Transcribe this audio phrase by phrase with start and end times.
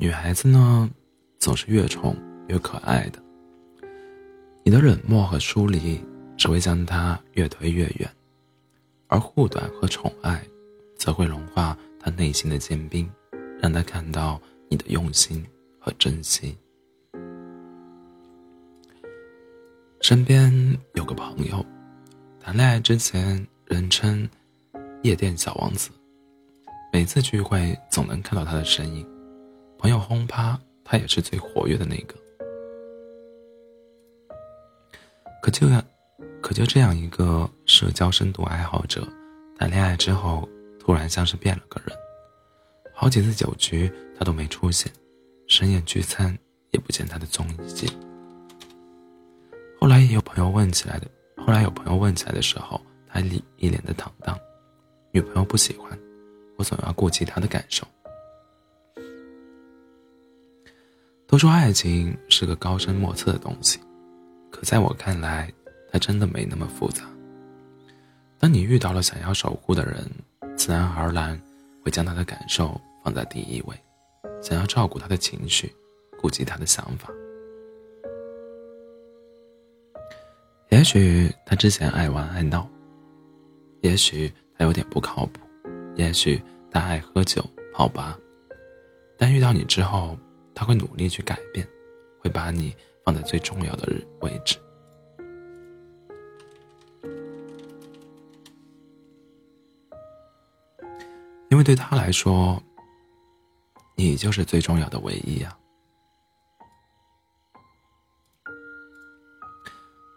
[0.00, 0.88] 女孩子呢，
[1.40, 2.16] 总是越宠
[2.46, 3.20] 越可爱的。
[4.62, 6.00] 你的冷漠和疏离
[6.36, 8.08] 只会将她越推越远，
[9.08, 10.40] 而护短和宠爱，
[10.96, 13.10] 则会融化她内心的坚冰，
[13.60, 15.44] 让她看到你的用心
[15.80, 16.56] 和珍惜。
[20.00, 21.66] 身边有个朋友，
[22.38, 24.30] 谈恋爱之前人称
[25.02, 25.90] “夜店小王子”，
[26.92, 29.04] 每次聚会总能看到他的身影。
[29.78, 32.14] 朋友轰趴，他也是最活跃的那个。
[35.40, 35.82] 可就样，
[36.42, 39.06] 可就这样一个社交深度爱好者，
[39.56, 40.48] 谈恋爱之后
[40.80, 41.96] 突然像是变了个人。
[42.92, 44.92] 好几次酒局他都没出现，
[45.46, 46.36] 深夜聚餐
[46.72, 47.88] 也不见他的踪迹。
[49.80, 51.06] 后来也有朋友问起来的，
[51.36, 54.36] 后来有朋友问起来的时候，他一一脸的坦荡。
[55.12, 55.96] 女朋友不喜欢，
[56.56, 57.86] 我总要顾及她的感受。
[61.28, 63.78] 都说爱情是个高深莫测的东西，
[64.50, 65.52] 可在我看来，
[65.92, 67.02] 它真的没那么复杂。
[68.38, 70.10] 当你遇到了想要守护的人，
[70.56, 71.38] 自然而然
[71.84, 73.76] 会将他的感受放在第一位，
[74.40, 75.70] 想要照顾他的情绪，
[76.18, 77.10] 顾及他的想法。
[80.70, 82.66] 也许他之前爱玩爱闹，
[83.82, 85.40] 也许他有点不靠谱，
[85.94, 87.44] 也许他爱喝酒
[87.74, 88.18] 泡吧，
[89.18, 90.16] 但遇到你之后，
[90.58, 91.64] 他会努力去改变，
[92.18, 93.88] 会把你放在最重要的
[94.22, 94.58] 位置，
[101.48, 102.60] 因为对他来说，
[103.94, 105.56] 你就是最重要的唯一啊。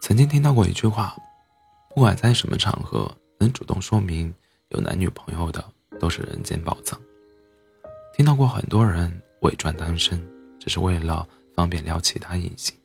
[0.00, 1.14] 曾经听到过一句话，
[1.90, 4.34] 不管在什么场合，能主动说明
[4.70, 5.62] 有男女朋友的
[5.98, 6.98] 都是人间宝藏。
[8.14, 10.20] 听到过很多人伪装单身，
[10.58, 12.76] 只是为了方便撩其他异性，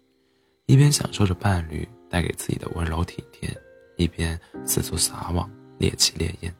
[0.66, 3.50] 一边享受着伴侣带给自己的温柔体贴，
[3.98, 6.54] 一边四处撒网猎奇猎艳。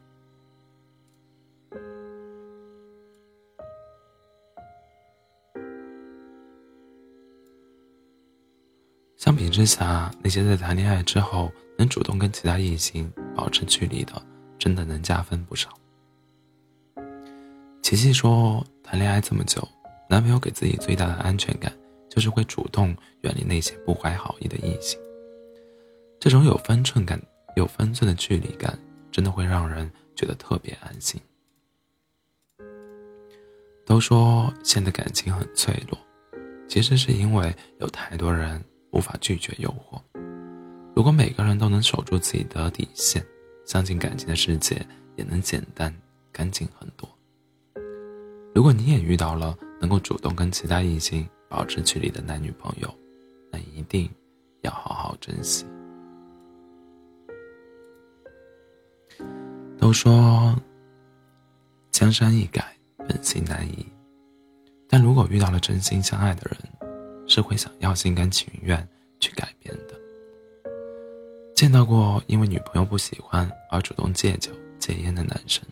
[9.16, 14.22] 相比之下，那些在谈恋爱之后能主动跟其他异性保持距离的，
[14.56, 15.70] 真的能加分不少。
[17.82, 19.66] 琪琪说，谈恋爱这么久，
[20.08, 21.72] 男朋友给自己最大的安全感，
[22.08, 24.98] 就是会主动远离那些不怀好意的异性。
[26.20, 27.20] 这种有分寸感、
[27.56, 28.78] 有分寸的距离感，
[29.10, 31.20] 真的会让人觉得特别安心。
[33.84, 35.98] 都说现在感情很脆弱，
[36.68, 38.62] 其实是因为有太多人。
[38.92, 40.00] 无法拒绝诱惑。
[40.94, 43.22] 如果每个人都能守住自己的底线，
[43.66, 44.74] 相信感情的世界
[45.16, 45.94] 也能简单
[46.32, 47.06] 干净很多。
[48.54, 52.94] 如果你也遇到了能够主动跟其他异性保持距离的男女朋友，
[53.50, 54.10] 那一定
[54.62, 55.64] 要好好珍惜。
[59.78, 60.54] 都说
[61.90, 63.86] 江山易改，本性难移，
[64.88, 66.58] 但如果遇到了真心相爱的人。
[67.28, 68.88] 是会想要心甘情愿
[69.18, 70.00] 去改变的。
[71.56, 75.64] 见到过因为女朋友不喜欢而主动戒酒戒烟的男生，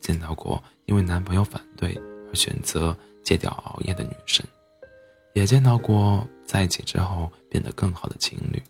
[0.00, 1.94] 见到过因为男朋友反对
[2.28, 4.44] 而选择戒掉熬夜的女生，
[5.34, 8.62] 也见到过在一起之后变得更好的情侣。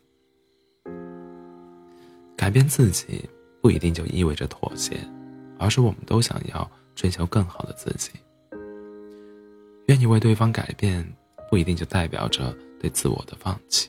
[2.36, 3.28] 改变自己
[3.60, 4.98] 不一定就意味着妥协，
[5.58, 8.10] 而是我们都想要追求更好的自己，
[9.86, 11.06] 愿意为对方改变。
[11.50, 13.88] 不一定就代表着对自我的放弃，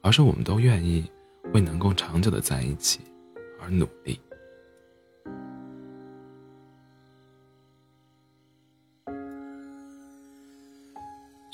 [0.00, 1.04] 而是我们都愿意
[1.52, 3.00] 为能够长久的在一起
[3.60, 4.18] 而努力。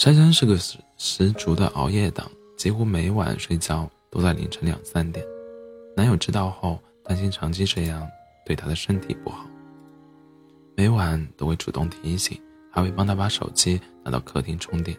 [0.07, 5.27] 珊珊是个十十足的熬夜党，几乎每晚睡觉都在凌晨两三点。
[5.97, 8.09] 男友知道后，担心长期这样
[8.45, 9.45] 对她的身体不好，
[10.77, 14.97] 每晚都会主动提醒，还会帮她把手机拿到客厅充电。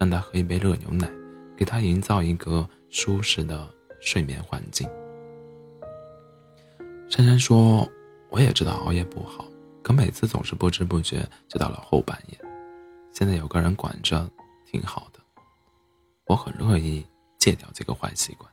[0.00, 1.06] 让她喝一杯热牛奶，
[1.54, 3.68] 给她营造一个舒适的
[4.00, 4.88] 睡眠环境。
[7.10, 7.86] 珊珊说
[8.32, 9.44] ：“我也知道熬夜不好，
[9.82, 12.38] 可每次总是不知不觉就到了后半夜。
[13.12, 14.26] 现在有个人管着，
[14.76, 15.20] 挺好的。
[16.26, 17.02] 我很乐意
[17.38, 18.50] 戒掉这个坏习惯。”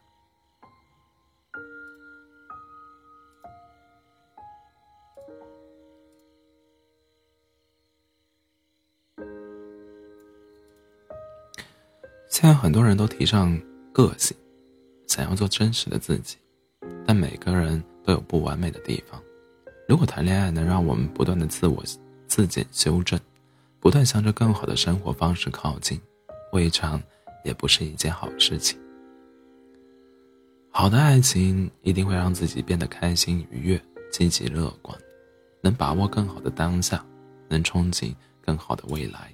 [12.29, 13.59] 现在很多人都提倡
[13.91, 14.37] 个性，
[15.07, 16.37] 想要做真实的自己，
[17.05, 19.21] 但每个人都有不完美的地方。
[19.87, 21.83] 如果谈恋爱能让我们不断的自我
[22.27, 23.19] 自检修正，
[23.79, 26.01] 不断向着更好的生活方式靠近，
[26.53, 27.01] 未尝
[27.43, 28.79] 也不是一件好事情。
[30.69, 34.97] 好的爱情一定会让自己变得开心愉悦、积极乐观，
[35.61, 37.05] 能把握更好的当下，
[37.47, 39.33] 能憧憬更好的未来。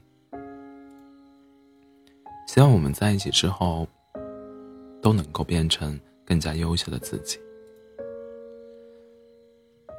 [2.48, 3.88] 希望我们在一起之后，
[5.02, 7.40] 都能够变成更加优秀的自己。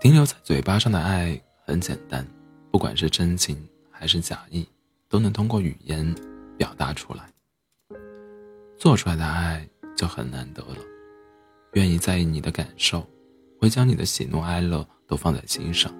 [0.01, 2.27] 停留在嘴巴上的爱很简单，
[2.71, 3.57] 不管是真情
[3.91, 4.67] 还是假意，
[5.09, 6.15] 都能通过语言
[6.61, 7.27] 表达出来。
[8.77, 9.67] 做出来的爱
[9.97, 10.77] 就很难得了。
[11.73, 13.03] 愿意在意你的感受，
[13.59, 15.91] 会将你的喜怒哀乐都放在心上。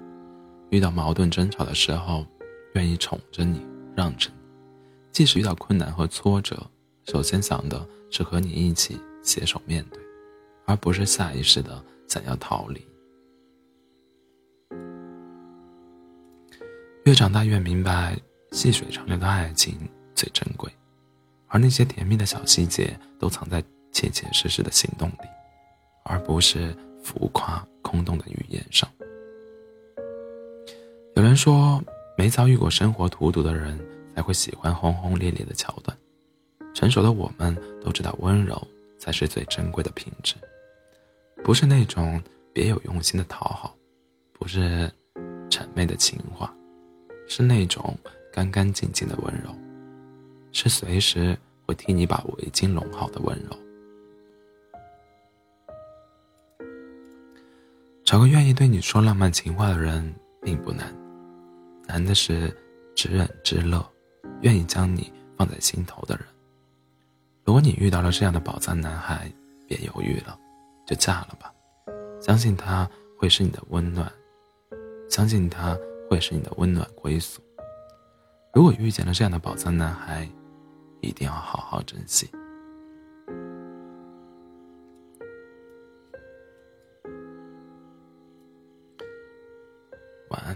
[0.69, 2.23] 遇到矛盾争吵的时候，
[2.75, 3.65] 愿意宠着你，
[3.95, 4.35] 让着你。
[5.11, 6.55] 即使遇到困难和挫折，
[7.05, 9.99] 首先想的是和你一起携手面对，
[10.67, 12.85] 而不是下意识的想要逃离。
[17.05, 18.15] 越长大越明白，
[18.51, 19.75] 细水长流的爱情
[20.21, 20.71] 最珍贵，
[21.47, 25.27] 而那些甜蜜的小细节都藏在切切实实的行动里。
[26.03, 28.89] 而不是浮夸空洞的语言上。
[31.15, 31.81] 有人说，
[32.17, 33.79] 没遭遇过生活荼毒的人
[34.15, 35.95] 才会喜欢轰轰烈烈的桥段。
[36.73, 38.59] 成熟的我们都知道，温柔
[38.97, 40.33] 才是最珍贵的品质，
[41.43, 42.21] 不是那种
[42.51, 43.75] 别有用心的讨好，
[44.33, 44.91] 不是
[45.51, 46.51] 谄媚的情话，
[47.27, 47.95] 是那种
[48.33, 49.53] 干干净净的温柔，
[50.51, 53.57] 是随时会替你把围巾拢好的温柔。
[58.03, 60.93] 找个愿意对你说浪漫情话的人并不难，
[61.87, 62.55] 难的是
[62.93, 63.81] 知冷知热，
[64.41, 66.25] 愿意将你放在心头的人。
[67.45, 69.31] 如果你遇到了这样的宝藏男孩，
[69.65, 70.37] 别犹豫了，
[70.85, 71.53] 就嫁了吧，
[72.21, 74.11] 相信他会是你的温暖，
[75.09, 75.77] 相信他
[76.09, 77.41] 会是你的温暖归宿。
[78.53, 80.29] 如果遇见了这样的宝藏男孩，
[81.01, 82.29] 一定要好好珍惜。
[90.29, 90.55] 晚安，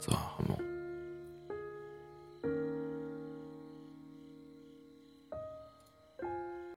[0.00, 0.47] 做好梦。